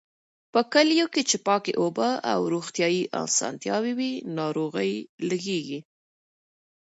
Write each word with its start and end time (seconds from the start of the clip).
په 0.53 0.61
کليو 0.73 1.05
کې 1.13 1.21
چې 1.29 1.37
پاکې 1.47 1.73
اوبه 1.81 2.09
او 2.33 2.39
روغتيايي 2.53 3.03
اسانتیاوې 3.23 3.93
وي، 3.99 4.13
ناروغۍ 4.37 4.93
لږېږي. 5.29 5.79